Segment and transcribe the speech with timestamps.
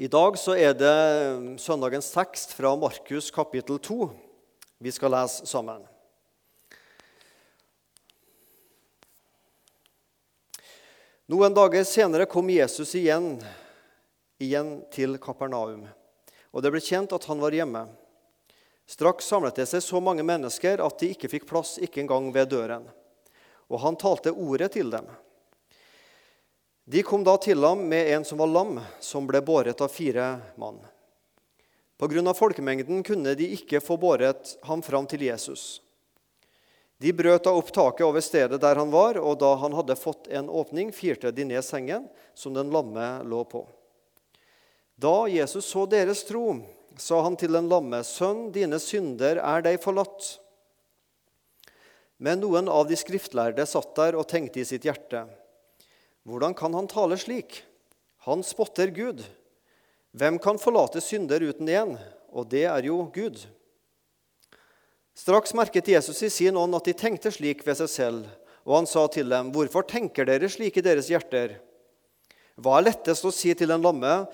[0.00, 4.04] I dag så er det søndagens tekst fra Markus kapittel 2
[4.78, 5.82] vi skal lese sammen.
[11.26, 13.40] Noen dager senere kom Jesus igjen,
[14.38, 15.88] igjen til Kapernaum,
[16.54, 17.88] og det ble kjent at han var hjemme.
[18.86, 22.54] Straks samlet det seg så mange mennesker at de ikke fikk plass, ikke engang ved
[22.54, 22.86] døren.
[23.66, 25.10] Og han talte ordet til dem.
[26.90, 30.38] De kom da til ham med en som var lam, som ble båret av fire
[30.56, 30.78] mann.
[32.00, 32.32] Pga.
[32.32, 35.82] folkemengden kunne de ikke få båret ham fram til Jesus.
[36.96, 40.30] De brøt da opp taket over stedet der han var, og da han hadde fått
[40.32, 43.66] en åpning, firte de ned sengen som den lamme lå på.
[44.96, 46.56] Da Jesus så deres tro,
[46.96, 50.38] sa han til den lamme, 'Sønn, dine synder er deg forlatt.'
[52.16, 55.28] Men noen av de skriftlærde satt der og tenkte i sitt hjerte,
[56.28, 57.62] hvordan kan han tale slik?
[58.28, 59.22] Han spotter Gud.
[60.12, 61.94] Hvem kan forlate synder uten én?
[62.28, 63.40] Og det er jo Gud.
[65.16, 68.26] Straks merket Jesus i sin ånd at de tenkte slik ved seg selv,
[68.68, 71.58] og han sa til dem, 'Hvorfor tenker dere slik i deres hjerter?'
[72.58, 74.28] Hva er lettest å si til en lamme,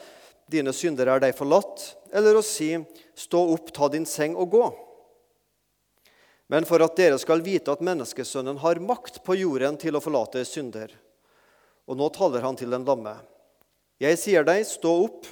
[0.51, 2.77] 'Dine synder er deg forlatt', eller å si,
[3.15, 4.75] 'Stå opp, ta din seng og gå'?
[6.49, 10.45] Men for at dere skal vite at menneskesønnen har makt på jorden til å forlate
[10.45, 10.91] synder,
[11.85, 13.17] og nå taler han til den lamme.
[14.03, 15.29] Jeg sier deg, stå opp,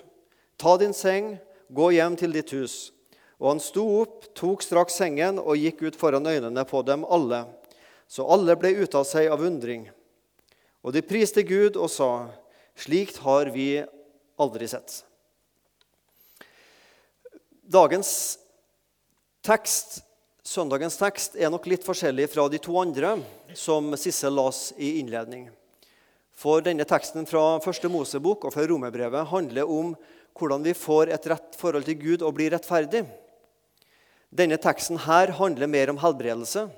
[0.60, 1.34] ta din seng,
[1.72, 2.92] gå hjem til ditt hus.
[3.42, 7.44] Og han sto opp, tok straks sengen og gikk ut foran øynene på dem alle.
[8.06, 9.88] Så alle ble ute av seg av undring.
[10.84, 12.28] Og de priste Gud og sa,
[12.78, 13.82] slikt har vi
[14.40, 15.00] aldri sett.
[17.72, 18.12] Dagens
[19.42, 20.02] tekst,
[20.44, 23.16] søndagens tekst er nok litt forskjellig fra de to andre
[23.58, 25.48] som Sissel las i innledning.
[26.32, 29.92] For denne teksten fra første Mosebok og fra Romerbrevet handler om
[30.38, 33.04] hvordan vi får et rett forhold til Gud og blir rettferdig.
[34.32, 36.70] Denne teksten her handler mer om helbredelse.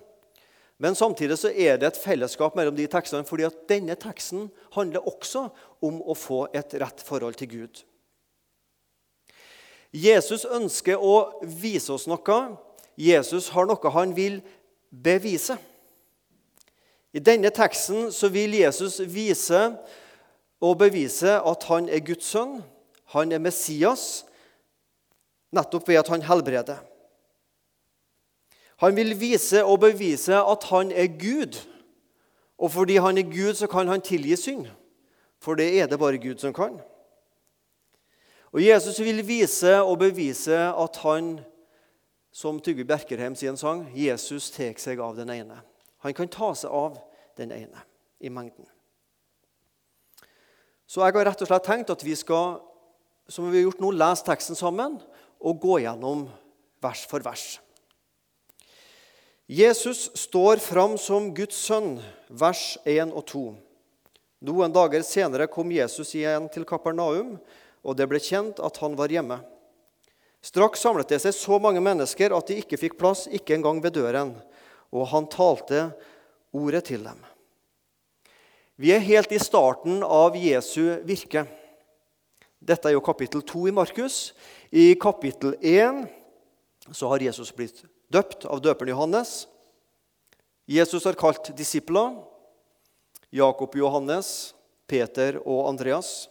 [0.83, 5.07] Men samtidig så er det et fellesskap mellom de tekstene, fordi at denne teksten handler
[5.07, 5.47] også
[5.85, 7.85] om å få et rett forhold til Gud.
[9.95, 12.41] Jesus ønsker å vise oss noe.
[12.99, 14.41] Jesus har noe han vil
[14.91, 15.55] bevise.
[17.15, 19.61] I denne teksten så vil Jesus vise
[20.65, 22.59] og bevise at han er Guds sønn,
[23.15, 24.25] han er Messias,
[25.55, 26.81] nettopp ved at han helbreder.
[28.83, 31.61] Han vil vise og bevise at han er Gud.
[32.59, 34.67] Og fordi han er Gud, så kan han tilgi synd.
[35.39, 36.81] For det er det bare Gud som kan.
[38.53, 41.39] Og Jesus vil vise og bevise at han,
[42.33, 45.61] som Trygve Bjerkerheim sier en sang, Jesus tar seg av den ene.
[46.05, 47.01] Han kan ta seg av
[47.39, 47.83] den ene
[48.21, 48.69] i mengden.
[50.87, 52.61] Så jeg har rett og slett tenkt at vi skal
[53.29, 54.99] som vi har gjort nå, lese teksten sammen
[55.41, 56.27] og gå gjennom
[56.85, 57.59] vers for vers.
[59.49, 61.99] Jesus står fram som Guds sønn,
[62.29, 63.45] vers 1 og 2.
[64.45, 67.37] Noen dager senere kom Jesus igjen til Kapernaum,
[67.85, 69.41] og det ble kjent at han var hjemme.
[70.45, 73.97] Straks samlet det seg så mange mennesker at de ikke fikk plass, ikke engang ved
[73.97, 74.35] døren
[74.95, 75.89] og han talte
[76.55, 77.19] ordet til dem.
[78.79, 81.45] Vi er helt i starten av Jesu virke.
[82.59, 84.33] Dette er jo kapittel 2 i Markus.
[84.71, 86.07] I kapittel 1
[86.91, 89.45] så har Jesus blitt døpt av døperen Johannes.
[90.67, 92.17] Jesus har kalt disipler.
[93.35, 94.55] Jakob, Johannes,
[94.87, 96.29] Peter og Andreas.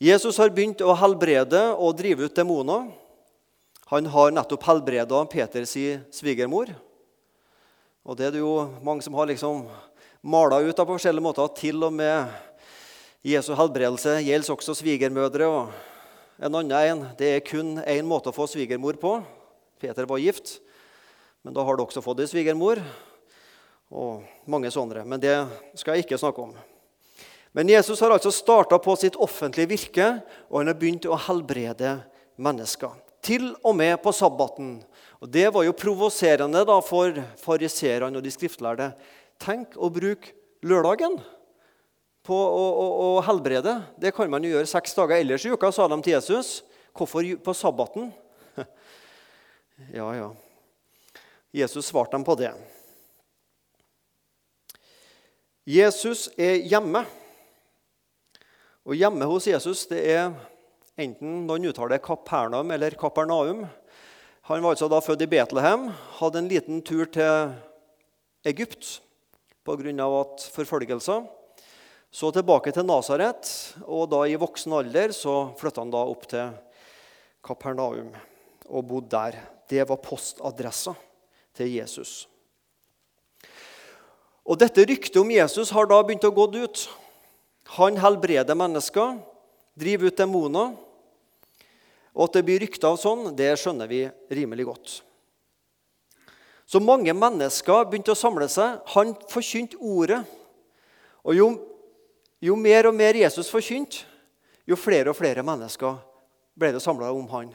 [0.00, 2.88] Jesus har begynt å helbrede og drive ut demoner.
[3.92, 5.74] Han har nettopp helbreda Peters
[6.14, 6.70] svigermor.
[8.06, 9.64] Og det er det jo mange som har liksom
[10.22, 11.48] mala ut på forskjellige måter.
[11.58, 12.28] Til og med
[13.26, 15.48] Jesu helbredelse gjelder også svigermødre.
[15.48, 15.72] og
[16.38, 19.24] En annen en, Det er kun én måte å få svigermor på.
[19.80, 20.60] Peter var gift,
[21.42, 22.78] men da har du også fått ei svigermor.
[23.90, 25.04] Og mange sånne.
[25.04, 26.54] Men det skal jeg ikke snakke om.
[27.52, 31.96] Men Jesus har altså starta på sitt offentlige virke, og han har begynt å helbrede
[32.36, 32.92] mennesker.
[33.28, 34.78] Til og med på sabbaten.
[35.20, 38.92] Og Det var jo provoserende for fariserene og de skriftlærde.
[39.38, 40.32] Tenk å bruke
[40.64, 41.18] lørdagen
[42.24, 43.74] på å, å, å, helbrede.
[44.00, 46.62] Det kan man jo gjøre seks dager ellers i uka, sa de til Jesus.
[46.96, 48.10] Hvorfor på sabbaten?
[49.98, 50.32] ja, ja.
[51.52, 52.52] Jesus svarte dem på det.
[55.68, 57.04] Jesus er hjemme.
[58.88, 60.30] Og hjemme hos Jesus det er
[60.98, 63.66] enten noen uttaler Kapernaum eller Kapernaum.
[64.48, 67.52] Han var altså da født i Betlehem, hadde en liten tur til
[68.48, 68.98] Egypt
[69.64, 70.06] pga.
[70.54, 71.26] forfølgelser.
[72.10, 76.50] Så tilbake til Nasaret, og da i voksen alder så flytta han da opp til
[77.44, 78.10] Kapernaum
[78.68, 79.38] og bodde der.
[79.68, 80.94] Det var postadressa
[81.54, 82.26] til Jesus.
[84.48, 86.88] Og Dette ryktet om Jesus har da begynt å gå ut.
[87.76, 89.18] Han helbreder mennesker,
[89.76, 90.87] driver ut demoner.
[92.18, 94.00] Og at det blir rykter av sånn, det skjønner vi
[94.34, 94.94] rimelig godt.
[96.68, 98.82] Så mange mennesker begynte å samle seg.
[98.92, 100.18] Han forkynte ordet.
[101.22, 101.46] Og jo,
[102.42, 104.02] jo mer og mer Jesus forkynte,
[104.68, 105.96] jo flere og flere mennesker
[106.58, 107.54] ble det samla om han.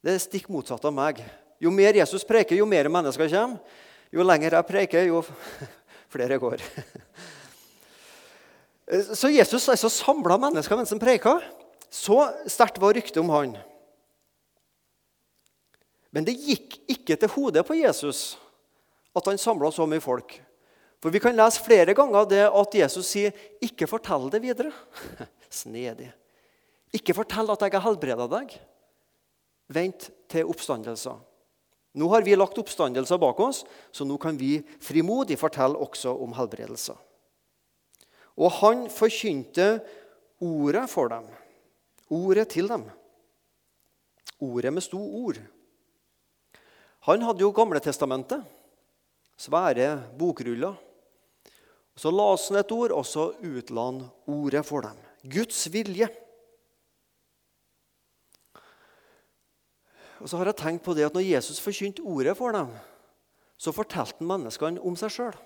[0.00, 1.20] Det er stikk motsatt av meg.
[1.60, 3.82] Jo mer Jesus preker, jo mer mennesker kommer.
[4.14, 5.20] Jo lenger jeg preker, jo
[6.14, 6.62] flere går.
[9.18, 11.40] Så Jesus altså samla mennesker mens han preika.
[11.90, 12.18] Så
[12.50, 13.56] sterkt var ryktet om han.
[16.10, 18.36] Men det gikk ikke til hodet på Jesus
[19.16, 20.36] at han samla så mye folk.
[21.00, 24.72] For Vi kan lese flere ganger det at Jesus sier, 'Ikke fortell det videre'.
[25.50, 26.12] Snedig.
[26.92, 28.58] Ikke fortell at jeg har helbreda deg.
[29.68, 31.16] Vent til oppstandelser.
[31.96, 36.34] Nå har vi lagt oppstandelser bak oss, så nå kan vi frimodig fortelle også om
[36.36, 36.96] helbredelser.
[38.36, 39.80] Og han forkynte
[40.44, 41.24] ordet for dem,
[42.12, 42.86] ordet til dem.
[44.42, 45.38] Ordet med sto ord.
[47.06, 48.42] Han hadde jo Gamle testamentet,
[49.38, 50.74] svære bokruller.
[51.96, 54.98] Så las han et ord, og så utla han ordet for dem.
[55.22, 56.08] Guds vilje.
[60.20, 62.72] Og så har jeg tenkt på det at Når Jesus forkynte ordet for dem,
[63.56, 65.36] så fortalte han menneskene om seg sjøl.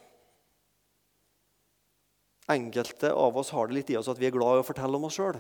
[2.51, 4.99] Enkelte av oss har det litt i oss at vi er glad i å fortelle
[4.99, 5.39] om oss sjøl.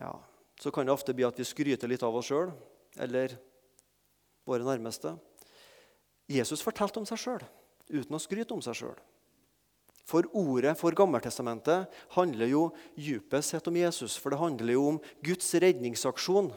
[0.00, 0.14] Ja,
[0.60, 2.50] så kan det ofte bli at vi skryter litt av oss sjøl
[3.00, 3.36] eller
[4.48, 5.14] våre nærmeste.
[6.30, 7.44] Jesus fortalte om seg sjøl
[7.90, 8.98] uten å skryte om seg sjøl.
[10.10, 12.62] For ordet for Gammeltestamentet handler jo
[12.98, 14.16] dypest sett om Jesus.
[14.18, 16.50] For det handler jo om Guds redningsaksjon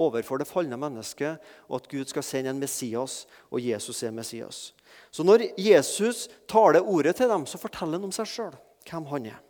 [0.00, 4.70] overfor det falne mennesket, og at Gud skal sende en Messias, og Jesus er Messias.
[5.12, 8.54] Så når Jesus taler ordet til dem, så forteller han om seg sjøl,
[8.88, 9.42] hvem han er.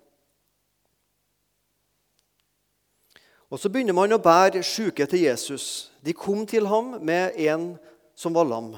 [3.50, 5.90] Og Så begynner man å bære syke til Jesus.
[6.00, 7.72] De kom til ham med en
[8.14, 8.76] som var lam,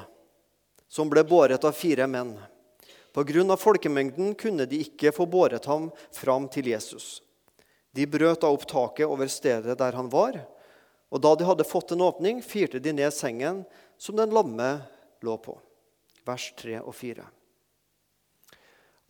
[0.88, 2.38] som ble båret av fire menn.
[3.12, 3.56] Pga.
[3.56, 7.20] folkemengden kunne de ikke få båret ham fram til Jesus.
[7.92, 10.40] De brøt da opp taket over stedet der han var,
[11.12, 13.66] og da de hadde fått en åpning, firte de ned sengen
[14.00, 14.80] som den lamme
[15.20, 15.58] lå på.
[16.24, 17.26] Vers 3 og 4.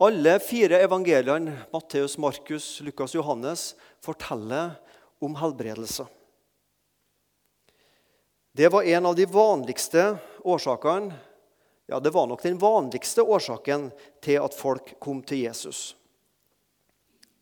[0.03, 4.73] Alle fire evangeliene, Matteus, Markus, Lukas Johannes, forteller
[5.23, 6.05] om helbredelse.
[8.53, 11.13] Det var en av de vanligste årsakene
[11.87, 13.89] ja, Det var nok den vanligste årsaken
[14.23, 15.95] til at folk kom til Jesus.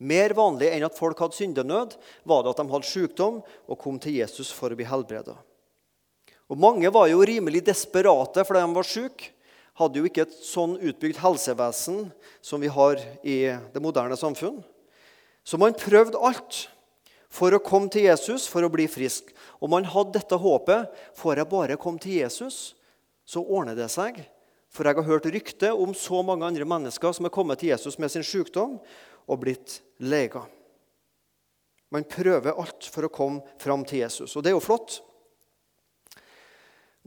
[0.01, 1.93] Mer vanlig enn at folk hadde syndenød,
[2.25, 5.35] var det at de hadde sykdom og kom til Jesus for å bli helbreda.
[6.49, 9.29] Og Mange var jo rimelig desperate fordi de var syke.
[9.77, 12.09] Hadde jo ikke et sånn utbygd helsevesen
[12.43, 13.37] som vi har i
[13.71, 14.59] det moderne samfunn.
[15.45, 16.65] Så man prøvde alt
[17.31, 19.31] for å komme til Jesus for å bli frisk.
[19.63, 22.73] Og man hadde dette håpet får jeg bare komme til Jesus,
[23.23, 24.19] så ordner det seg.
[24.71, 27.97] For jeg har hørt rykte om så mange andre mennesker som er kommet til Jesus
[27.99, 28.79] med sin sykdom,
[29.31, 30.41] og blitt lega.
[31.91, 34.97] Man prøver alt for å komme fram til Jesus, og det er jo flott.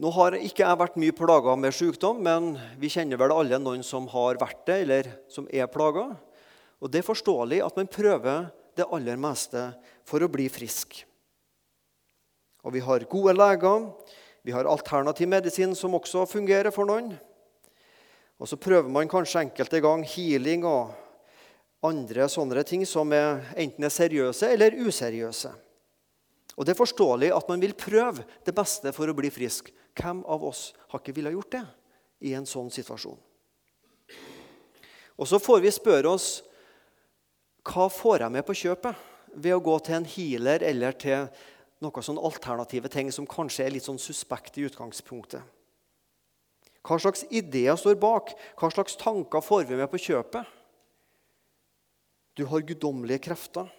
[0.01, 3.83] Nå har ikke jeg vært mye plaga med sykdom, men vi kjenner vel alle noen
[3.85, 6.09] som har vært det, eller som er plaga.
[6.83, 9.69] Og det er forståelig at man prøver det aller meste
[10.05, 11.01] for å bli frisk.
[12.65, 13.89] Og vi har gode leger,
[14.45, 17.13] vi har alternativ medisin som også fungerer for noen.
[18.37, 20.93] Og så prøver man kanskje enkelte ganger healing og
[21.85, 25.53] andre sånne ting som er enten er seriøse eller useriøse.
[26.55, 29.71] Og Det er forståelig at man vil prøve det beste for å bli frisk.
[29.95, 31.63] Hvem av oss har ikke villet gjort det
[32.29, 33.17] i en sånn situasjon?
[35.15, 36.29] Og Så får vi spørre oss
[37.65, 41.27] hva får jeg med på kjøpet ved å gå til en healer eller til
[41.83, 45.43] noen sånn alternative ting som kanskje er litt sånn suspekt i utgangspunktet.
[46.85, 48.35] Hva slags ideer står bak?
[48.59, 50.45] Hva slags tanker får vi med på kjøpet?
[52.35, 53.69] Du har guddommelige krefter.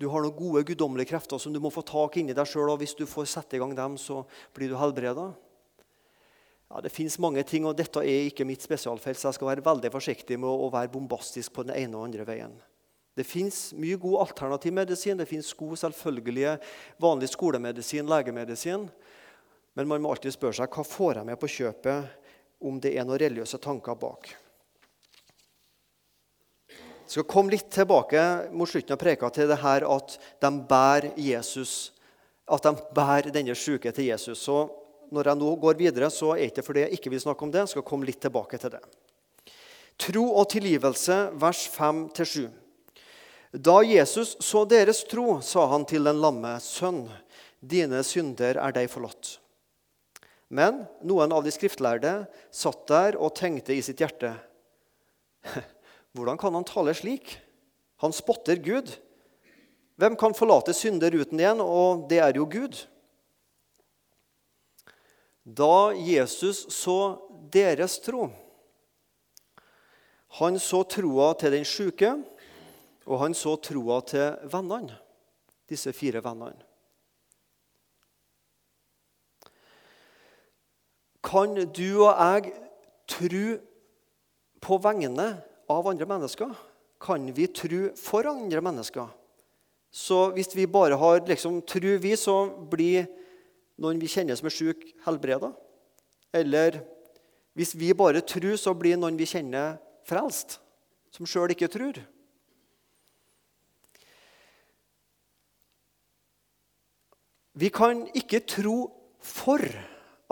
[0.00, 2.74] Du har noen gode guddommelige krefter som du må få tak inni deg sjøl.
[2.80, 4.24] Hvis du får sette i gang dem, så
[4.56, 5.30] blir du helbreda.
[6.66, 9.64] Ja, det fins mange ting, og dette er ikke mitt spesialfelt, så jeg skal være
[9.64, 12.56] veldig forsiktig med å være bombastisk på den ene og andre veien.
[13.16, 15.16] Det fins mye god alternativ medisin.
[15.16, 16.58] Det fins god selvfølgelige
[17.00, 18.88] vanlig skolemedisin, legemedisin.
[19.76, 22.26] Men man må alltid spørre seg hva får jeg med på kjøpet
[22.66, 24.28] om det er noen religiøse tanker bak.
[27.06, 28.20] Jeg skal komme litt tilbake
[28.56, 31.92] mot slutten av preka til det her at de bærer Jesus,
[32.50, 34.42] at de bærer denne syke til Jesus.
[34.42, 34.64] Så
[35.14, 37.62] når jeg nå går videre, så er det fordi jeg ikke vil snakke om det.
[37.62, 38.82] Jeg skal komme litt tilbake til det.
[40.02, 42.65] Tro og tilgivelse, vers 5-7.
[43.56, 47.06] Da Jesus så deres tro, sa han til den lamme, sønn,
[47.64, 49.38] dine synder er deg forlatt.
[50.52, 54.36] Men noen av de skriftlærde satt der og tenkte i sitt hjerte
[56.14, 57.34] Hvordan kan han tale slik?
[58.04, 58.92] Han spotter Gud.
[59.96, 61.60] Hvem kan forlate synder uten igjen?
[61.64, 62.76] Og det er jo Gud.
[65.44, 67.16] Da Jesus så
[67.52, 68.26] deres tro
[70.40, 72.10] Han så troa til den sjuke,
[73.06, 74.96] og han så troa til vennene,
[75.70, 76.58] disse fire vennene.
[81.26, 82.52] Kan du og jeg
[83.10, 83.44] tro
[84.62, 85.28] på vegne
[85.70, 86.52] av andre mennesker?
[87.02, 89.08] Kan vi tro for andre mennesker?
[89.90, 92.36] Så hvis vi bare har liksom, tro, vi, så
[92.70, 93.08] blir
[93.80, 95.50] noen vi kjenner som er syk, helbreda.
[96.34, 96.82] Eller
[97.56, 100.58] hvis vi bare tror, så blir noen vi kjenner, frelst.
[101.14, 102.02] Som sjøl ikke tror.
[107.56, 108.76] Vi kan ikke tro
[109.24, 109.62] for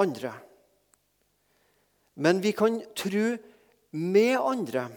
[0.00, 0.34] andre.
[2.20, 3.24] Men vi kan tro
[3.96, 4.88] med andre.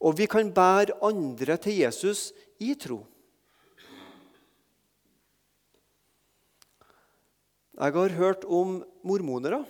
[0.00, 2.30] Og vi kan bære andre til Jesus
[2.62, 3.02] i tro.
[7.80, 9.64] Jeg har hørt om mormonere.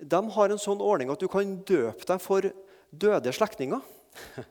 [0.00, 2.46] De har en sånn ordning at du kan døpe deg for
[2.90, 3.82] døde slektninger.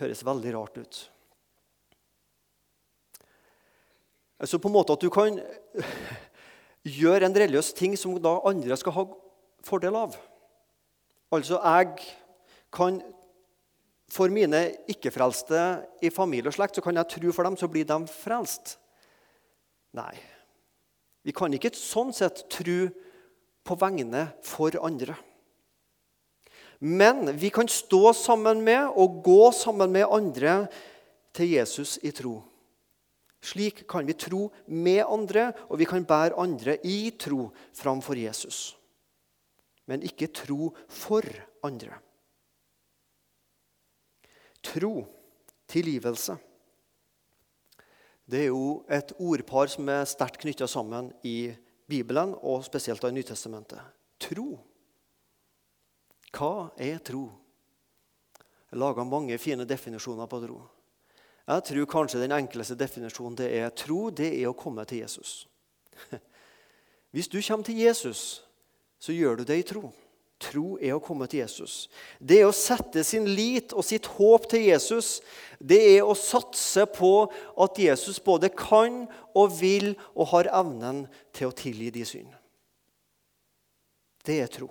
[0.00, 0.98] Høres veldig rart ut.
[4.40, 5.38] Altså på en måte at du kan
[7.00, 9.04] gjøre en religiøs ting som da andre skal ha
[9.66, 10.16] fordel av.
[11.34, 12.08] Altså, jeg
[12.72, 13.02] kan
[14.06, 15.60] For mine ikke-frelste
[15.98, 18.76] i familie og slekt så kan jeg tro for dem, så blir de frelst.
[19.98, 20.14] Nei.
[21.26, 22.76] Vi kan ikke sånn sett tro
[23.66, 25.16] på vegne for andre.
[26.78, 30.68] Men vi kan stå sammen med og gå sammen med andre
[31.34, 32.38] til Jesus i tro.
[33.46, 38.74] Slik kan vi tro med andre, og vi kan bære andre i tro framfor Jesus
[39.86, 41.26] men ikke tro for
[41.66, 41.98] andre.
[44.66, 45.06] Tro,
[45.70, 46.36] tilgivelse.
[48.26, 51.54] Det er jo et ordpar som er sterkt knytta sammen i
[51.86, 53.78] Bibelen, og spesielt i Nytestamentet.
[54.18, 54.56] Tro.
[56.34, 57.28] Hva er tro?
[58.66, 60.58] Jeg laga mange fine definisjoner på tro.
[61.46, 65.44] Jeg tror kanskje den enkleste definisjonen det er tro, det er å komme til Jesus.
[67.14, 68.42] Hvis du kommer til Jesus,
[68.98, 69.92] så gjør du det i tro.
[70.42, 71.86] Tro er å komme til Jesus.
[72.20, 75.20] Det er å sette sin lit og sitt håp til Jesus.
[75.56, 77.12] Det er å satse på
[77.62, 82.34] at Jesus både kan og vil og har evnen til å tilgi de synd.
[84.26, 84.68] Det er tro.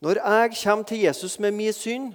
[0.00, 2.12] Når jeg kommer til Jesus med min synd,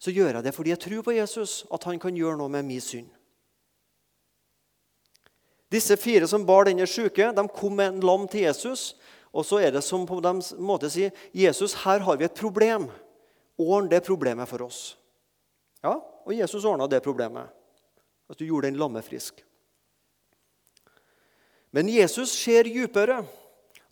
[0.00, 2.64] så gjør jeg det fordi jeg tror på Jesus, at han kan gjøre noe med
[2.64, 3.10] min synd.
[5.70, 8.94] Disse fire som bar denne syke, de kom med en lam til Jesus.
[9.30, 12.88] Og så er det som på en måte sier Jesus, her har vi et problem.
[13.60, 14.96] Ordn det problemet for oss.
[15.84, 17.46] Ja, og Jesus ordna det problemet.
[18.26, 19.44] At du gjorde den lamme frisk.
[21.70, 23.20] Men Jesus ser dypere,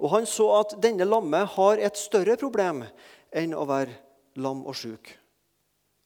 [0.03, 2.83] og han så at denne lamme har et større problem
[3.31, 3.95] enn å være
[4.43, 5.12] lam og sjuk.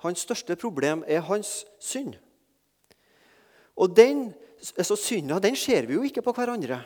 [0.02, 2.16] Hans største problem er hans synd.
[3.78, 4.30] Og den,
[4.76, 6.80] altså Synda den ser vi jo ikke på hverandre.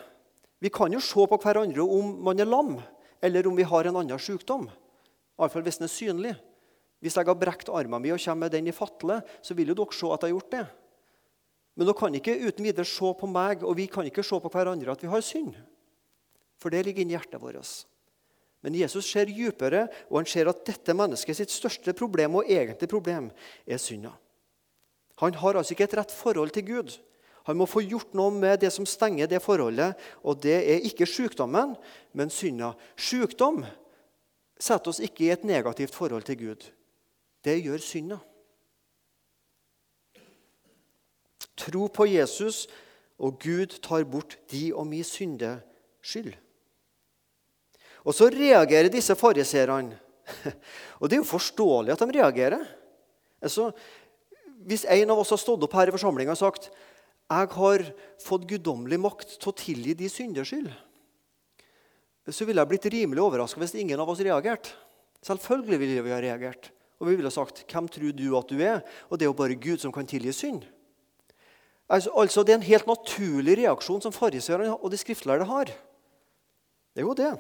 [0.61, 2.77] Vi kan jo se på hverandre om man er lam,
[3.23, 4.69] eller om vi har en annen sykdom.
[5.37, 6.35] Iallfall hvis den er synlig.
[7.05, 9.77] Hvis jeg har brekt armen min og kommer med den i fatle, så vil jo
[9.77, 10.65] dere se at jeg har gjort det.
[11.77, 14.53] Men dere kan ikke uten videre se på meg og vi kan ikke se på
[14.53, 15.53] hverandre at vi har synd.
[16.57, 17.85] For det ligger inni hjertet vårt.
[18.67, 22.91] Men Jesus ser dypere, og han ser at dette mennesket sitt største problem og egentlige
[22.91, 23.29] problem
[23.63, 24.11] er synda.
[25.23, 26.97] Han har altså ikke et rett forhold til Gud.
[27.47, 29.95] Han må få gjort noe med det som stenger det forholdet,
[30.27, 31.77] og det er ikke sykdommen,
[32.11, 32.73] men synda.
[32.99, 33.63] Sykdom
[34.59, 36.67] setter oss ikke i et negativt forhold til Gud.
[37.47, 38.19] Det gjør synda.
[41.57, 42.65] Tro på Jesus,
[43.23, 45.55] og Gud tar bort de og mi synde
[46.03, 46.35] skyld.
[48.07, 49.99] Og så reagerer disse fariseerne.
[51.01, 52.63] Og det er jo forståelig at de reagerer.
[53.43, 53.71] Altså,
[54.67, 56.71] hvis en av oss har stått opp her i forsamlinga og sagt
[57.27, 57.83] jeg har
[58.23, 60.69] fått guddommelig makt til å tilgi de synders skyld,
[62.31, 64.75] så ville jeg blitt rimelig overraska hvis ingen av oss reagerte.
[65.27, 66.71] Selvfølgelig ville vi ha reagert.
[67.03, 69.55] Og vi ville sagt 'Hvem tror du at du er?' Og det er jo bare
[69.55, 70.65] Gud som kan tilgi synd.
[71.89, 75.65] Altså, altså Det er en helt naturlig reaksjon som fariseerne og de skriftlærde har.
[76.95, 77.39] Det er jo det.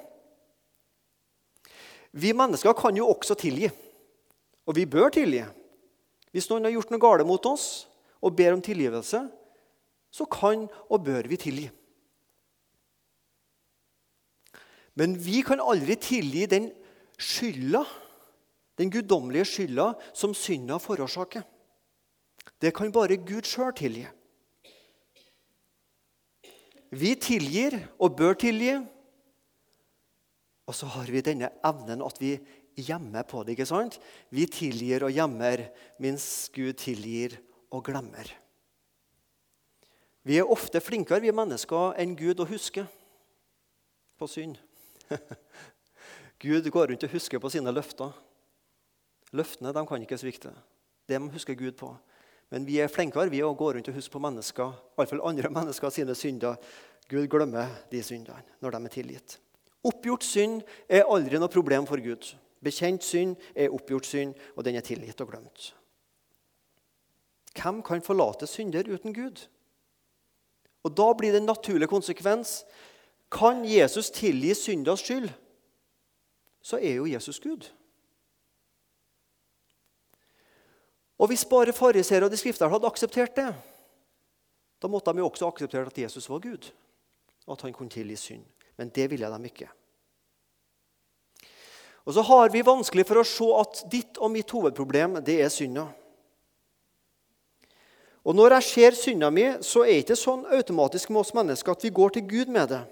[2.16, 3.68] Vi mennesker kan jo også tilgi.
[4.66, 5.44] Og vi bør tilgi.
[6.32, 7.86] Hvis noen har gjort noe galt mot oss
[8.24, 9.20] og ber om tilgivelse,
[10.10, 11.68] så kan og bør vi tilgi.
[14.96, 16.70] Men vi kan aldri tilgi den
[17.20, 17.82] skylda,
[18.80, 21.44] den guddommelige skylda som synda forårsaker.
[22.60, 24.06] Det kan bare Gud sjøl tilgi.
[26.96, 28.78] Vi tilgir og bør tilgi.
[30.66, 32.34] Og så har vi denne evnen at vi
[32.76, 33.54] gjemmer på det.
[33.54, 33.98] ikke sant?
[34.34, 35.68] Vi tilgir og gjemmer,
[36.02, 37.38] mens Gud tilgir
[37.70, 38.28] og glemmer.
[40.26, 42.82] Vi er ofte flinkere, vi mennesker, enn Gud å huske
[44.18, 44.58] på synd.
[46.42, 48.10] Gud går rundt og husker på sine løfter.
[49.36, 50.50] Løftene de kan ikke svikte.
[51.06, 51.92] Det må huske Gud på.
[52.50, 55.94] Men vi er flinkere vi å gå rundt og huske på mennesker, iallfall andre mennesker
[55.94, 56.58] sine synder.
[57.10, 59.38] Gud glemmer de syndene når de er tilgitt.
[59.86, 62.32] Oppgjort synd er aldri noe problem for Gud.
[62.64, 65.70] Bekjent synd er oppgjort synd, og den er tilgitt og glemt.
[67.56, 69.46] Hvem kan forlate synder uten Gud?
[70.84, 72.64] Og Da blir det en naturlig konsekvens.
[73.30, 75.30] Kan Jesus tilgi synders skyld,
[76.62, 77.72] så er jo Jesus Gud.
[81.18, 83.54] Og Hvis bare fariseere og de skrifter hadde akseptert det,
[84.82, 86.72] da måtte de jo også akseptert at Jesus var Gud,
[87.46, 88.44] og at han kunne tilgi synd.
[88.76, 89.68] Men det ville de ikke.
[92.06, 95.50] Og så har vi vanskelig for å se at ditt og mitt hovedproblem det er
[95.50, 95.88] synda.
[98.26, 101.72] Og Når jeg ser synda mi, så er det ikke sånn automatisk med oss mennesker
[101.72, 102.82] at vi går til Gud med det.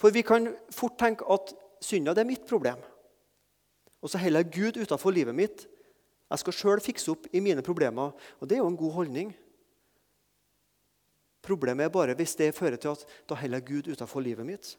[0.00, 1.52] For vi kan fort tenke at
[1.84, 2.80] synda det er mitt problem.
[4.00, 5.66] Og så heller Gud utenfor livet mitt.
[6.30, 8.12] Jeg skal sjøl fikse opp i mine problemer.
[8.40, 9.34] Og det er jo en god holdning.
[11.46, 14.74] Problemet er bare hvis det fører til at da heller Gud utenfor livet mitt.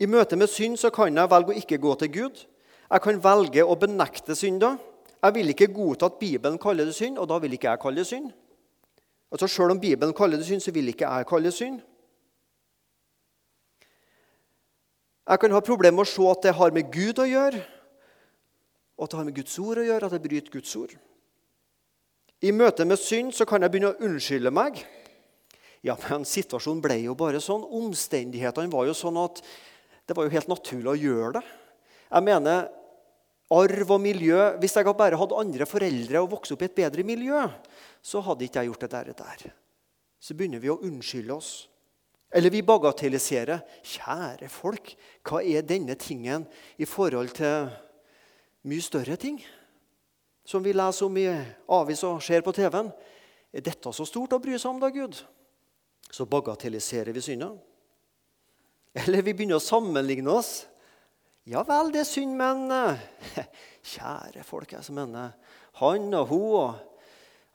[0.00, 2.40] I møte med synd så kan jeg velge å ikke gå til Gud.
[2.88, 4.80] Jeg kan velge å benekte synder.
[5.22, 8.02] Jeg vil ikke godta at Bibelen kaller det synd, og da vil ikke jeg kalle
[8.02, 8.32] det synd.
[9.32, 11.78] Altså Selv om Bibelen kaller det synd, så vil ikke jeg kalle det synd.
[15.28, 17.62] Jeg kan ha problemer med å se at det har med Gud å gjøre,
[18.98, 20.96] og at det har med Guds ord å gjøre, at jeg bryter Guds ord.
[22.42, 24.80] I møte med synd så kan jeg begynne å unnskylde meg.
[25.86, 27.62] Ja, men situasjonen ble jo bare sånn.
[27.62, 29.38] Omstendighetene var jo sånn at
[30.06, 31.42] det var jo helt naturlig å gjøre det.
[32.12, 32.66] Jeg mener,
[33.52, 37.06] arv og miljø Hvis jeg bare hadde andre foreldre og vokste opp i et bedre
[37.06, 37.46] miljø,
[38.02, 39.46] så hadde ikke jeg gjort det der.
[40.18, 41.52] Så begynner vi å unnskylde oss.
[42.32, 43.62] Eller vi bagatelliserer.
[43.86, 46.46] Kjære folk, hva er denne tingen
[46.80, 47.70] i forhold til
[48.66, 49.38] mye større ting?
[50.44, 51.26] Som vi leser om i
[51.70, 52.90] avis og ser på TV-en.
[53.52, 55.20] Er dette så stort å bry seg om, da, Gud?
[56.12, 57.52] Så bagatelliserer vi synda.
[58.92, 60.66] Eller vi begynner å sammenligne oss.
[61.48, 63.46] Ja vel, det er synd, men eh,
[63.94, 65.32] Kjære folk, jeg som mener
[65.80, 66.76] han og hun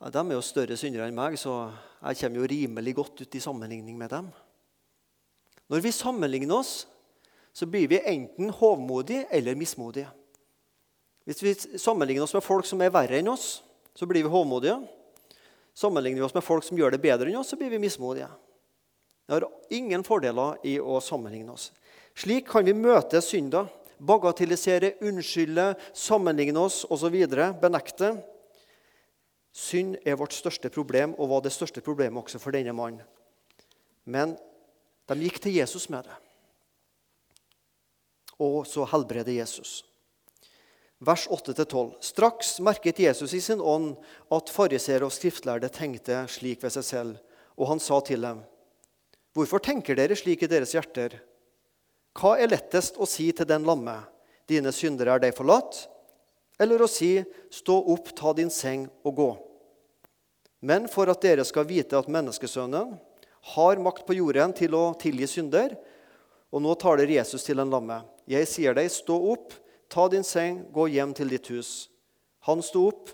[0.01, 1.69] ja, De er jo større syndere enn meg, så
[2.01, 4.27] jeg kommer jo rimelig godt ut i sammenligning med dem.
[5.71, 6.73] Når vi sammenligner oss,
[7.55, 10.11] så blir vi enten hovmodige eller mismodige.
[11.27, 13.59] Hvis vi sammenligner oss med folk som er verre enn oss,
[13.91, 14.77] så blir vi hovmodige.
[15.75, 18.29] Sammenligner vi oss med folk som gjør det bedre enn oss, så blir vi mismodige.
[19.27, 21.73] Det har ingen fordeler i å sammenligne oss.
[22.15, 23.67] Slik kan vi møte synder,
[23.99, 27.17] bagatellisere, unnskylde, sammenligne oss osv.,
[27.59, 28.13] benekte.
[29.51, 33.03] Synd er vårt største problem og var det største problemet også for denne mannen.
[34.07, 34.37] Men
[35.11, 36.17] de gikk til Jesus med det.
[38.39, 39.81] Og så helbreder Jesus.
[40.99, 41.93] Vers 8-12.
[41.99, 43.95] Straks merket Jesus i sin ånd
[44.33, 47.19] at fariseere og skriftlærde tenkte slik ved seg selv,
[47.53, 48.41] og han sa til dem.:
[49.37, 51.19] Hvorfor tenker dere slik i deres hjerter?
[52.17, 53.99] Hva er lettest å si til den lamme?
[54.49, 55.83] Dine syndere er deg forlatt?
[56.57, 57.19] Eller å si,
[57.53, 59.29] stå opp, ta din seng og gå?
[60.65, 62.95] Men for at dere skal vite at menneskesønnen
[63.53, 65.77] har makt på jorden til å tilgi synder
[66.47, 67.99] Og nå taler Jesus til den lamme.
[68.23, 69.51] Jeg sier deg, stå opp,
[69.89, 71.89] ta din seng, gå hjem til ditt hus.
[72.47, 73.09] Han sto opp,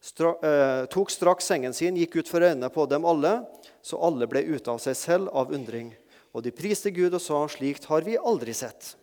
[0.00, 3.42] stra, eh, tok straks sengen sin, gikk ut for øynene på dem alle
[3.84, 5.92] så alle ble ute av seg selv av undring.
[6.34, 8.94] Og de priste Gud og sa, slikt har vi aldri sett.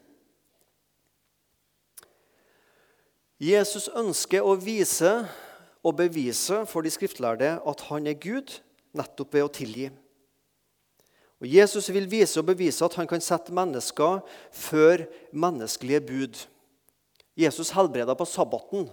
[3.41, 5.13] Jesus ønsker å vise
[5.81, 8.59] og bevise for de skriftlærde at han er Gud,
[8.97, 9.87] nettopp ved å tilgi.
[11.41, 14.19] Og Jesus vil vise og bevise at han kan sette mennesker
[14.53, 16.41] før menneskelige bud.
[17.37, 18.87] Jesus helbreda på sabbaten.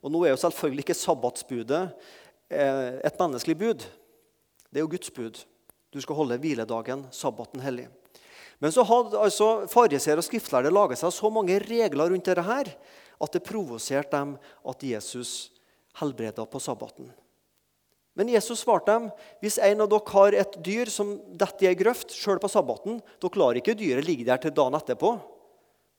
[0.00, 1.82] Og nå er jo selvfølgelig ikke sabbatsbudet
[2.48, 3.86] eh, et menneskelig bud.
[4.70, 5.40] Det er jo Guds bud.
[5.90, 7.88] Du skal holde hviledagen, sabbaten, hellig.
[8.60, 12.68] Men så hadde altså fariseere og skriftlærde laga seg så mange regler rundt dette her,
[13.20, 14.36] at det provoserte dem
[14.68, 15.50] at Jesus
[16.00, 17.10] helbreda på sabbaten.
[18.18, 19.08] Men Jesus svarte dem
[19.40, 23.00] hvis en av dere har et dyr som detter i ei grøft sjøl på sabbaten,
[23.22, 25.14] dere lar ikke dyret ligge der til dagen etterpå.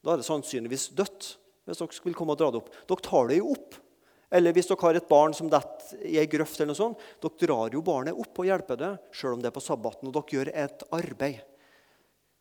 [0.06, 1.36] Da er det sannsynligvis dødt.
[1.72, 2.70] Hvis dere vil komme og dra det opp.
[2.90, 3.78] Dere tar det jo opp.
[4.32, 7.48] Eller hvis dere har et barn som detter i ei grøft, eller noe sånt, dere
[7.48, 10.08] drar jo barnet opp og hjelper det sjøl om det er på sabbaten.
[10.08, 11.42] Og dere gjør et arbeid.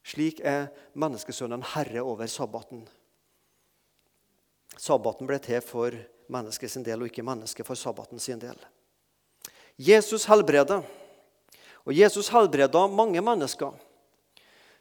[0.07, 2.87] Slik er menneskesønnen herre over sabbaten.
[4.81, 5.97] Sabbaten ble til for
[6.31, 8.57] mennesket sin del, og ikke mennesket for sabbaten sin del.
[9.81, 10.85] Jesus helbreder.
[11.88, 13.75] Og Jesus helbreda mange mennesker.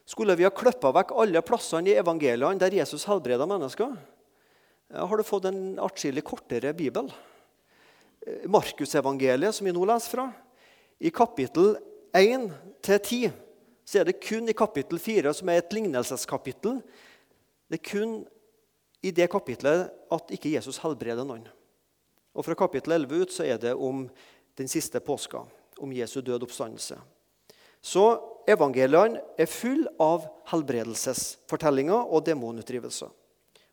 [0.08, 3.92] Skulle vi ha klippa vekk alle plassene i evangeliene der Jesus helbreda mennesker,
[4.90, 7.10] har du fått en atskillig kortere bibel.
[8.50, 10.26] Markusevangeliet, som vi nå leser fra,
[11.00, 11.76] i kapittel
[12.16, 13.30] 1-10,
[13.84, 16.80] så er det kun i kapittel 4, som er et lignelseskapittel,
[17.70, 18.18] det er kun
[19.06, 21.46] i det kapitlet at ikke Jesus helbreder noen.
[22.34, 24.04] Og Fra kapittel 11 ut så er det om
[24.58, 25.42] den siste påska,
[25.80, 26.98] om Jesu død oppstandelse.
[27.80, 28.04] Så
[28.50, 33.08] evangeliene er full av helbredelsesfortellinger og demonutdrivelser.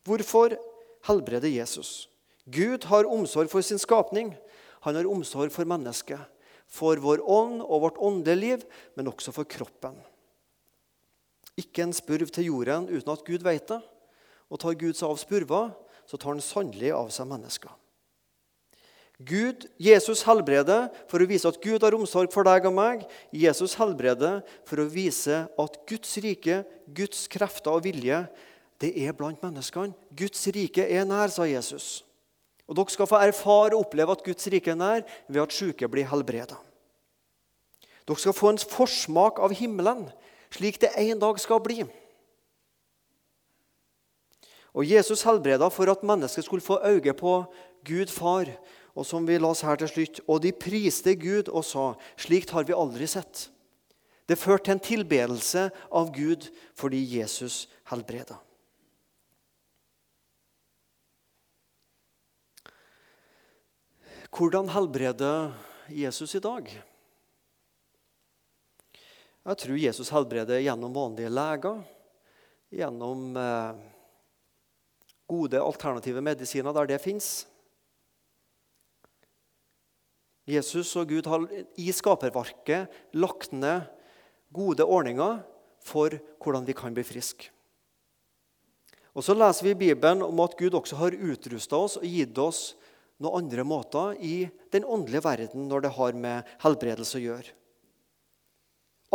[0.08, 0.56] Hvorfor
[1.06, 2.08] helbreder Jesus?
[2.48, 4.34] Gud har omsorg for sin skapning.
[4.86, 6.22] Han har omsorg for mennesket.
[6.68, 8.64] For vår ånd og vårt åndeliv,
[8.96, 9.96] men også for kroppen.
[11.58, 13.82] Ikke en spurv til jorden uten at Gud vet det.
[14.48, 15.74] Og tar Gud seg av spurver,
[16.08, 17.72] så tar han sannelig av seg mennesker.
[19.18, 23.02] Gud, Jesus helbreder for å vise at Gud har omsorg for deg og meg.
[23.34, 28.22] Jesus helbreder for å vise at Guds rike, Guds krefter og vilje,
[28.82, 29.96] det er blant menneskene.
[30.18, 32.04] Guds rike er nær, sa Jesus.
[32.68, 35.90] Og Dere skal få erfare og oppleve at Guds rike er nær ved at syke
[35.90, 36.60] blir helbreda.
[38.08, 40.08] Dere skal få en forsmak av himmelen,
[40.54, 41.82] slik det en dag skal bli.
[44.78, 47.40] Og Jesus helbreda for at mennesket skulle få øye på
[47.88, 48.52] Gud far
[48.98, 52.66] og som vi las her til slutt, og de priste Gud og sa, slikt har
[52.66, 53.52] vi aldri sett.
[54.28, 58.40] Det førte til en tilbedelse av Gud fordi Jesus helbreda.
[64.34, 65.54] Hvordan helbreder
[65.88, 66.68] Jesus i dag?
[69.48, 71.78] Jeg tror Jesus helbreder gjennom vanlige leger,
[72.76, 73.78] gjennom eh,
[75.32, 77.46] gode alternative medisiner der det fins.
[80.48, 81.48] Jesus og Gud har
[81.80, 83.88] i skaperverket lagt ned
[84.52, 85.40] gode ordninger
[85.84, 87.52] for hvordan vi kan bli friske.
[89.16, 92.38] Og Så leser vi i Bibelen om at Gud også har utrusta oss og gitt
[92.38, 92.76] oss
[93.24, 97.56] noen andre måter i den åndelige verden når det har med helbredelse å gjøre.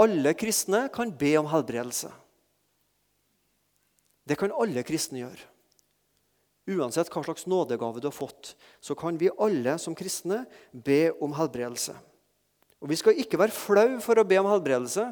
[0.02, 2.10] Alle kristne kan be om helbredelse.
[4.24, 5.48] Det kan alle kristne gjøre.
[6.72, 11.34] Uansett hva slags nådegave du har fått, så kan vi alle som kristne be om
[11.34, 11.94] helbredelse.
[12.82, 15.04] Og Vi skal ikke være flau for å be om helbredelse.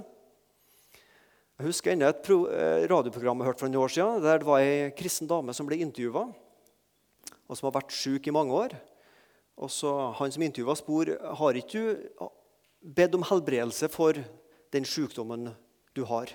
[1.60, 4.62] Jeg husker enda et eh, radioprogram jeg hørte for noen år siden, der det var
[4.64, 6.30] ei kristen dame som ble intervjua,
[7.50, 8.76] og som har vært syk i mange år.
[9.60, 12.28] Og så Han som intervjua, spor har ikke du
[12.80, 14.16] bedt om helbredelse for
[14.72, 15.50] den sykdommen
[15.94, 16.30] du har.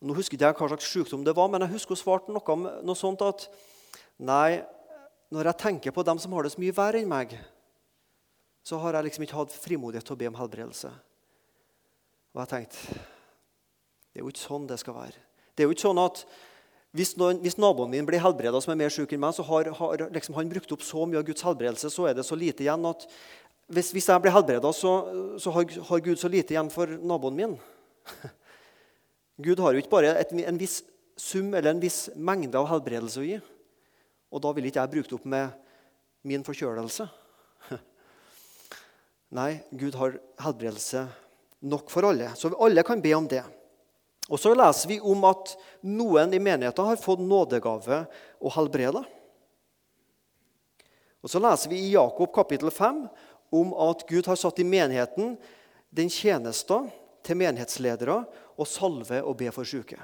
[0.00, 2.56] Nå husker ikke jeg hva slags sykdom det var, men jeg husker hun svarte noe,
[2.82, 3.48] noe sånt at
[4.16, 4.64] Nei,
[5.28, 7.34] når jeg tenker på dem som har det så mye verre enn meg,
[8.64, 10.88] så har jeg liksom ikke hatt frimodighet til å be om helbredelse.
[12.32, 15.20] Og jeg tenkte det er jo ikke sånn det skal være.
[15.52, 16.22] Det er jo ikke sånn at
[16.96, 19.68] hvis, noen, hvis naboen min blir helbreda, som er mer syk enn meg, så har,
[19.78, 22.64] har liksom han brukt opp så mye av Guds helbredelse, så er det så lite
[22.64, 23.04] igjen at
[23.66, 24.92] hvis, hvis jeg blir helbreda, så,
[25.42, 27.56] så har, har, Gud så lite igjen for naboen min.
[29.46, 30.80] Gud har jo ikke bare et, en viss
[31.18, 33.40] sum eller en viss mengde av helbredelse å gi.
[34.30, 37.08] Og da vil ikke jeg bruke det opp med min forkjølelse.
[39.38, 41.06] Nei, Gud har helbredelse
[41.66, 42.30] nok for alle.
[42.38, 43.42] Så alle kan be om det.
[44.26, 45.54] Og Så leser vi om at
[45.86, 48.02] noen i menigheten har fått nådegave
[48.40, 49.04] og helbreda.
[51.22, 53.06] Og Så leser vi i Jakob kapittel 5
[53.54, 55.36] om at Gud har satt i menigheten
[55.94, 56.80] den tjeneste
[57.26, 58.18] til menighetsledere
[58.56, 59.98] å salve og be for syke.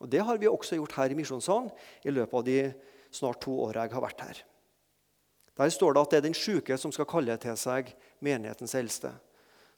[0.00, 1.70] Og Det har vi også gjort her i Misjonssalen
[2.04, 2.58] i løpet av de
[3.12, 4.40] snart to åra jeg har vært her.
[5.56, 7.92] Der står det at det er den syke som skal kalle til seg
[8.24, 9.12] menighetens eldste.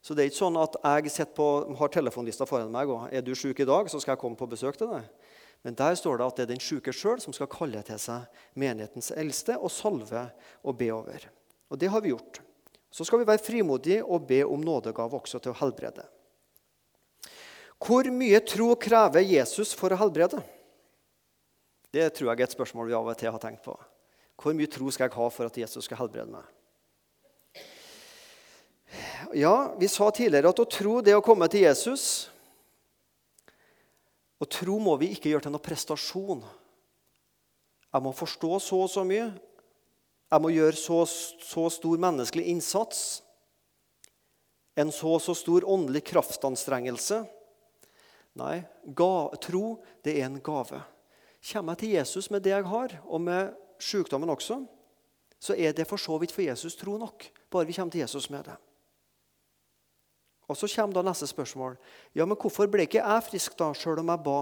[0.04, 1.46] Så det er ikke sånn at jeg på,
[1.78, 4.48] har telefonlista foran meg og er du syk i dag, så skal jeg komme på
[4.50, 5.06] besøk til deg.
[5.64, 8.26] Men der står det at det er den syke sjøl som skal kalle til seg
[8.60, 10.26] menighetens eldste og salve
[10.60, 11.24] og be over.
[11.72, 12.42] Og det har vi gjort.
[12.92, 16.04] Så skal vi være frimodige og be om nådegave også til å helbrede.
[17.80, 20.42] Hvor mye tro krever Jesus for å helbrede?
[21.94, 23.74] Det tror jeg er et spørsmål vi av og til har tenkt på.
[24.36, 26.44] Hvor mye tro skal jeg ha for at Jesus skal helbrede meg?
[29.32, 32.28] Ja, Vi sa tidligere at å tro det å komme til Jesus
[34.42, 36.42] Å tro må vi ikke gjøre til noe prestasjon.
[37.94, 39.28] Jeg må forstå så og så mye.
[40.28, 43.22] Jeg må gjøre så, så stor menneskelig innsats.
[44.76, 47.22] En så og så stor åndelig kraftanstrengelse.
[48.42, 50.82] Nei, ga, tro det er en gave.
[51.52, 54.58] Kommer jeg til Jesus med det jeg har, og med sykdommen også,
[55.38, 57.30] så er det for så vidt for Jesus tro nok.
[57.52, 58.58] Bare vi kommer til Jesus med det.
[60.48, 61.76] Og Så kommer da neste spørsmål.
[62.14, 64.40] Ja, men Hvorfor ble ikke jeg frisk da, sjøl om jeg ba?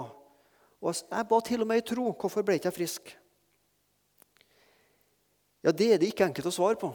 [0.83, 2.13] Og Jeg ba til og med i tro.
[2.13, 3.19] Hvorfor ble ikke jeg frisk?
[5.63, 6.93] Ja, Det er det ikke enkelt å svare på.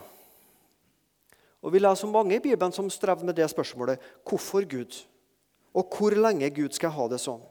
[1.62, 4.00] Og Vi leser om mange i Bibelen som strever med det spørsmålet.
[4.28, 5.08] Hvorfor Gud?
[5.74, 7.42] Og hvor lenge Gud skal ha det sånn?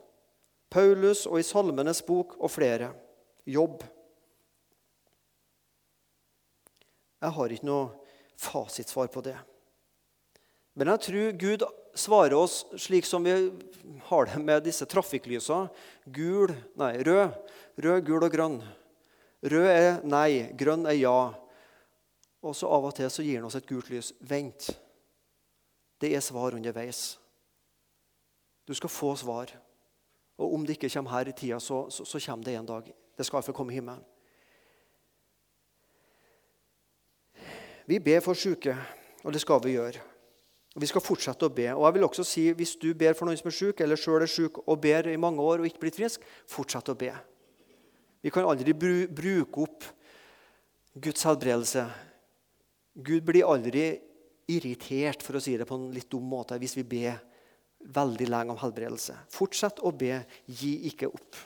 [0.70, 2.92] Paulus og i Salmenes bok og flere.
[3.46, 3.82] Jobb.
[7.22, 7.90] Jeg har ikke noe
[8.36, 9.36] fasitsvar på det.
[10.76, 11.64] Men jeg tror Gud
[11.96, 13.34] svarer oss slik som vi
[14.10, 15.70] har det med disse trafikklysene.
[16.04, 17.32] Gul, nei, rød,
[17.80, 18.58] rød, gul og grønn.
[19.46, 21.20] Rød er nei, grønn er ja.
[22.44, 24.12] Og så av og til så gir han oss et gult lys.
[24.20, 24.68] Vent.
[25.96, 27.16] Det er svar underveis.
[28.68, 29.54] Du skal få svar.
[30.36, 32.90] Og om det ikke kommer her i tida, så, så, så kommer det en dag.
[33.16, 34.04] Det skal iallfall komme i himmelen.
[37.86, 38.74] Vi ber for syke,
[39.22, 40.02] og det skal vi gjøre.
[40.76, 41.70] Og Vi skal fortsette å be.
[41.72, 44.22] Og jeg vil også si, Hvis du ber for noen som er syk, eller sjøl
[44.22, 47.14] er syk og ber i mange år og ikke blitt frisk, fortsett å be.
[48.20, 49.84] Vi kan aldri bruke opp
[51.00, 51.86] Guds helbredelse.
[52.96, 54.00] Gud blir aldri
[54.48, 57.18] irritert, for å si det på en litt dum måte, hvis vi ber
[57.80, 59.16] veldig lenge om helbredelse.
[59.32, 60.24] Fortsett å be.
[60.46, 61.38] Gi ikke opp.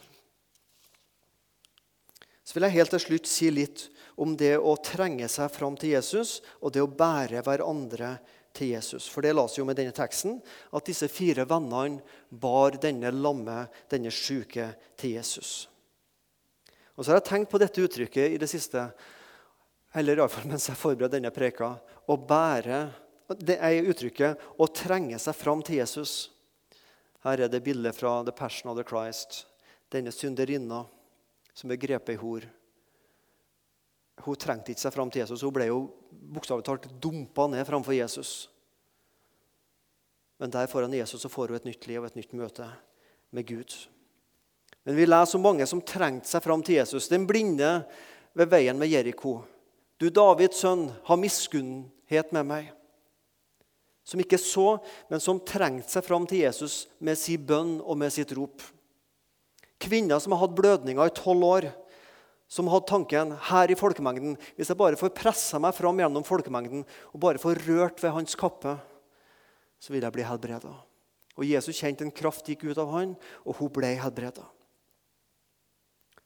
[2.45, 3.87] Så vil jeg helt til slutt si litt
[4.19, 8.17] om det å trenge seg fram til Jesus og det å bære hverandre
[8.53, 9.09] til Jesus.
[9.09, 10.41] For det la seg jo med denne teksten
[10.75, 15.69] at disse fire vennene bar denne lamme, denne syke, til Jesus.
[16.97, 18.83] Og så har jeg tenkt på dette uttrykket i det siste,
[19.97, 21.73] eller iallfall mens jeg forberedte denne preka.
[21.81, 22.81] Å bære
[23.39, 26.31] det er uttrykket 'å trenge seg fram til Jesus'.
[27.23, 29.47] Her er det bildet fra The Passion of the Christ.
[29.91, 30.87] Denne synderinna
[31.55, 32.41] som er grepet i hor.
[34.25, 35.43] Hun trengte ikke seg fram til Jesus.
[35.43, 38.49] Hun ble jo bokstavelig talt dumpa ned framfor Jesus.
[40.41, 42.67] Men der foran Jesus så får hun et nytt liv og et nytt møte
[43.35, 43.75] med Gud.
[44.89, 47.11] Men vi leser om mange som trengte seg fram til Jesus.
[47.13, 47.83] Den blinde
[48.33, 49.41] ved veien med Jeriko.
[50.01, 52.71] Du, Davids sønn, ha miskunnhet med meg
[54.11, 58.11] som ikke så, men som trengte seg fram til Jesus med sin bønn og med
[58.11, 58.65] sitt rop.
[59.81, 61.69] Kvinner som har hatt blødninger i tolv år,
[62.51, 66.83] som hadde tanken her i folkemengden Hvis jeg bare får pressa meg fram gjennom folkemengden
[67.13, 68.75] og bare får rørt ved hans kappe,
[69.79, 70.73] så vil jeg bli helbreda.
[71.39, 73.15] Og Jesus kjente en kraft gikk ut av han,
[73.47, 74.45] og hun ble helbreda.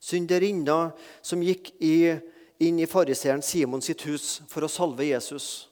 [0.02, 2.16] Synderinna som gikk i,
[2.64, 5.68] inn i fariseeren Simon sitt hus for å salve Jesus.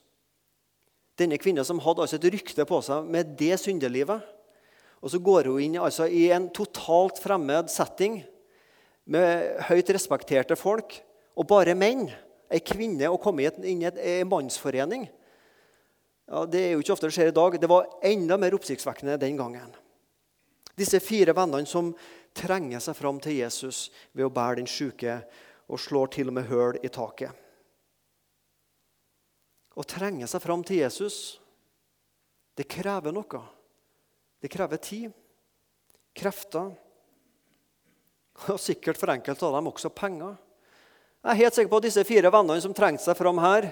[1.19, 4.21] Denne kvinnen som hadde altså et rykte på seg med det syndelivet.
[5.03, 8.21] Og så går hun inn altså, i en totalt fremmed setting
[9.11, 10.99] med høyt respekterte folk
[11.39, 12.07] og bare menn.
[12.53, 15.07] Ei kvinne å komme inn i en mannsforening.
[16.29, 17.57] Ja, det er jo ikke ofte det skjer i dag.
[17.61, 19.73] Det var enda mer oppsiktsvekkende den gangen.
[20.79, 21.91] Disse fire vennene som
[22.37, 25.19] trenger seg fram til Jesus ved å bære den syke
[25.69, 27.33] og slår til og med høl i taket.
[29.73, 31.41] Å trenge seg fram til Jesus,
[32.57, 33.41] det krever noe.
[34.43, 35.13] Det krever tid,
[36.17, 36.73] krefter
[38.53, 40.39] og sikkert for enkelte av dem også penger.
[41.23, 43.69] Jeg er helt sikker på at disse fire vennene som trengte seg fram her,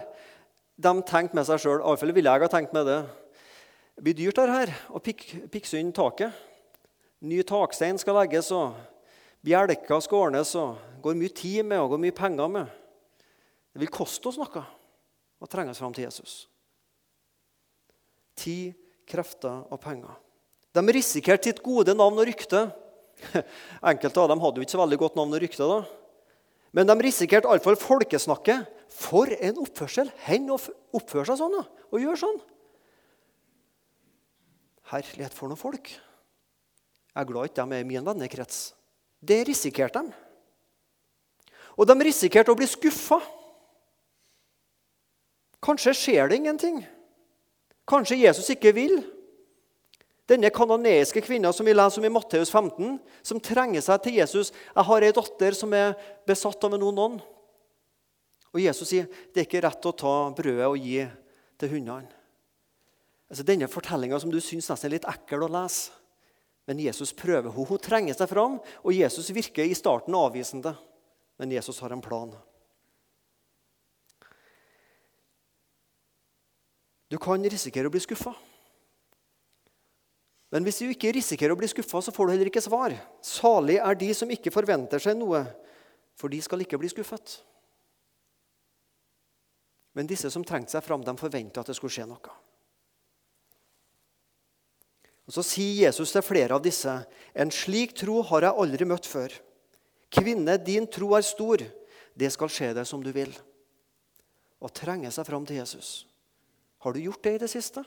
[0.81, 3.01] de tenkte med seg sjøl Iallfall ville jeg ha tenkt med det.
[3.97, 6.33] Det blir dyrt her å pikse inn taket.
[7.21, 8.79] Ny takstein skal legges, og
[9.45, 10.55] bjelker skal ordnes.
[10.57, 12.71] og går mye tid med og går mye penger med.
[13.73, 14.65] Det vil koste oss noe
[15.41, 16.45] og trenge oss fram til Jesus.
[18.37, 18.77] Tid,
[19.09, 20.13] krefter og penger.
[20.73, 22.69] De risikerte sitt gode navn og rykte.
[23.91, 25.67] Enkelte av dem hadde jo ikke så veldig godt navn og rykte.
[25.67, 25.81] da.
[26.77, 28.69] Men de risikerte iallfall folkesnakket.
[28.91, 30.11] For en oppførsel!
[30.27, 32.41] Hen oppføre seg sånn da, og gjøre sånn.
[34.91, 35.93] Herlighet for noen folk.
[37.11, 38.59] Jeg er glad ikke de er i min vennekrets.
[39.23, 40.15] Det risikerte de.
[41.79, 43.21] Og de risikerte å bli skuffa.
[45.63, 46.83] Kanskje skjer det ingenting.
[47.89, 49.01] Kanskje Jesus ikke vil.
[50.31, 54.53] Denne kanoneiske kvinna som vi leser om i Matteus 15, som trenger seg til Jesus.
[54.53, 57.23] 'Jeg har ei datter som er besatt av en ond ånd.'
[58.55, 61.09] Og Jesus sier, 'Det er ikke rett å ta brødet og gi
[61.59, 62.15] til hundene.'
[63.31, 65.91] Altså, denne fortellinga som du syns nesten er litt ekkel å lese.
[66.67, 67.67] Men Jesus prøver henne.
[67.67, 70.77] Hun trenger seg fram, og Jesus virker i starten avvisende.
[71.39, 72.35] Men Jesus har en plan.
[77.11, 78.35] Du kan risikere å bli skuffa.
[80.51, 82.95] Men hvis du ikke risikerer å bli skuffa, så får du heller ikke svar.
[83.23, 85.45] Salig er de som ikke forventer seg noe,
[86.19, 87.39] for de skal ikke bli skuffet.
[89.95, 92.35] Men disse som trengte seg fram, de forventa at det skulle skje noe.
[95.31, 96.91] Og Så sier Jesus til flere av disse.:
[97.35, 99.31] En slik tro har jeg aldri møtt før.
[100.11, 101.63] Kvinne, din tro er stor.
[102.19, 103.31] Det skal skje deg som du vil.
[104.59, 106.07] Å trenge seg fram til Jesus.
[106.83, 107.85] Har du gjort det i det siste?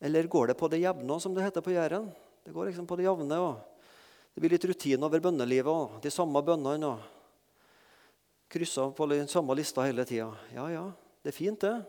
[0.00, 2.08] Eller går det på det jevne, som det heter på Jæren?
[2.44, 3.38] Det går liksom på det jevne.
[4.34, 6.92] Det blir litt rutine over bønnelivet og de samme bønnene.
[6.92, 7.00] og
[8.48, 10.30] Kryssa på den samme lista hele tida.
[10.54, 10.84] Ja, ja,
[11.22, 11.82] det er fint, det.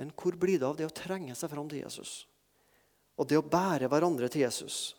[0.00, 2.24] Men hvor blir det av det å trenge seg fram til Jesus?
[3.20, 4.94] Og det å bære hverandre til Jesus?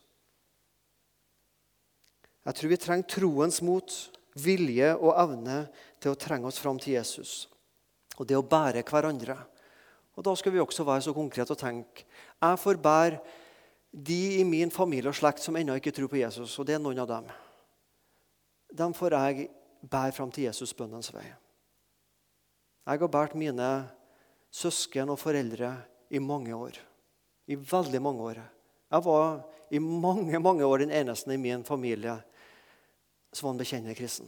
[2.46, 3.96] Jeg tror vi trenger troens mot,
[4.38, 5.64] vilje og evne
[6.02, 7.48] til å trenge oss fram til Jesus.
[8.20, 9.40] Og det å bære hverandre.
[10.16, 12.04] Og Da skal vi også være så konkrete og tenke
[12.42, 13.20] jeg får bære
[13.92, 16.80] de i min familie og slekt som ennå ikke tror på Jesus, og det er
[16.80, 17.26] noen av dem.
[18.72, 19.50] Dem får jeg
[19.84, 21.26] bære fram til Jesus bønnens vei.
[22.88, 23.68] Jeg har båret mine
[24.52, 25.74] søsken og foreldre
[26.10, 26.80] i mange år.
[27.48, 28.40] I veldig mange år.
[28.92, 32.18] Jeg var i mange mange år den eneste i min familie
[33.32, 34.28] som var en bekjennende kristen.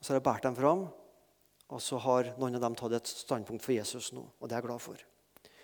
[0.00, 0.86] Så har jeg båret dem fram,
[1.68, 4.24] og så har noen av dem tatt et standpunkt for Jesus nå.
[4.40, 5.09] Og det er jeg glad for.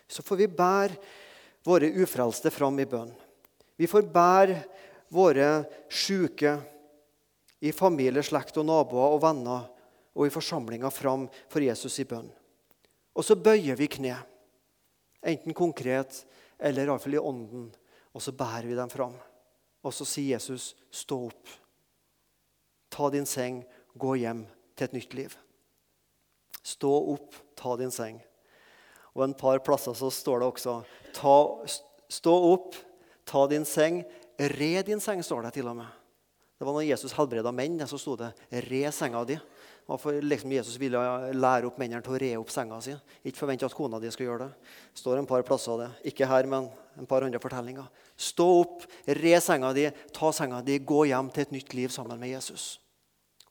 [0.08, 0.96] Så får vi bære
[1.66, 3.10] våre ufrelste fram i bønn.
[3.76, 4.60] Vi får bære
[5.12, 6.56] våre sjuke
[7.60, 9.66] i familie, slekt og naboer og venner
[10.16, 12.28] og i forsamlinger fram for Jesus i bønn.
[13.16, 14.16] Og så bøyer vi kne,
[15.24, 16.22] enten konkret
[16.56, 17.70] eller iallfall i ånden,
[18.16, 19.16] og så bærer vi dem fram.
[19.84, 21.48] Og så sier Jesus, 'Stå opp.
[22.90, 23.64] Ta din seng,
[23.94, 25.36] gå hjem til et nytt liv.'
[26.62, 28.20] Stå opp, ta din seng.
[29.16, 30.81] Og en par plasser så står det også
[31.16, 31.37] ta,
[32.07, 32.76] Stå opp,
[33.26, 34.05] ta din seng,
[34.38, 35.88] re din seng, står det til og med.
[36.57, 39.40] Det var når Jesus helbreda menn, så sto det 're senga di'.
[39.87, 40.98] For liksom Jesus ville
[41.33, 42.94] lære opp mennene til å re opp senga si.
[43.22, 44.72] Ikke forvente at kona di skal gjøre det.
[44.94, 45.90] Det står en par plasser av det.
[46.11, 46.66] Ikke her, men
[46.98, 47.87] en par andre fortellinger.
[48.16, 52.18] Stå opp, re senga di, ta senga di, gå hjem til et nytt liv sammen
[52.18, 52.81] med Jesus.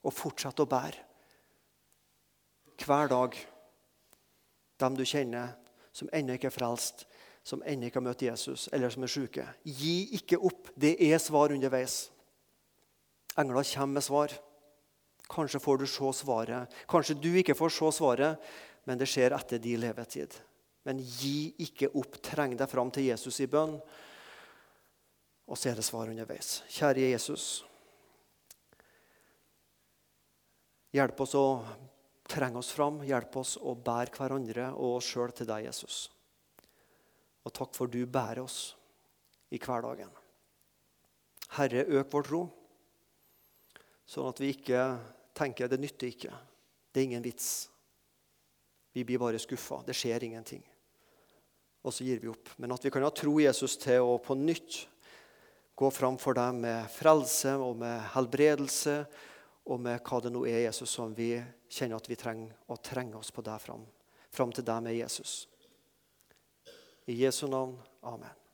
[0.04, 1.00] Og fortsett å bære.
[2.84, 3.55] Hver dag.
[4.80, 5.54] Dem du kjenner
[5.96, 7.06] som ennå ikke er frelst,
[7.46, 9.46] som ennå ikke har møtt Jesus, eller som er syke.
[9.64, 10.72] Gi ikke opp.
[10.76, 12.10] Det er svar underveis.
[13.38, 14.34] Engler kommer med svar.
[15.30, 16.74] Kanskje får du se svaret.
[16.88, 18.50] Kanskje du ikke får se svaret,
[18.84, 20.34] men det skjer etter din levetid.
[20.86, 22.20] Men gi ikke opp.
[22.22, 23.74] Treng deg fram til Jesus i bønn,
[25.46, 26.60] og så er det svar underveis.
[26.70, 27.64] Kjære Jesus.
[30.94, 31.46] Hjelp oss å
[32.30, 33.00] trenge oss fram.
[33.06, 36.06] Hjelp oss å bære hverandre og oss sjøl til deg, Jesus.
[37.46, 38.74] Og takk for du bærer oss
[39.54, 40.10] i hverdagen.
[41.56, 42.40] Herre, øk vår tro,
[44.06, 44.80] sånn at vi ikke
[45.36, 46.32] tenker det nytter ikke.
[46.90, 47.68] Det er ingen vits.
[48.96, 49.82] Vi blir bare skuffa.
[49.86, 50.64] Det skjer ingenting.
[51.86, 52.50] Og så gir vi opp.
[52.58, 54.86] Men at vi kan ha tro Jesus til å på nytt
[55.76, 59.02] gå fram for deg med frelse og med helbredelse
[59.66, 61.32] og med hva det nå er Jesus som vi
[61.68, 63.84] kjenner at vi trenger, og trenger oss på deg fram.
[64.30, 65.46] Fram til deg med Jesus.
[67.06, 67.78] I Jesu navn.
[68.02, 68.45] Amen.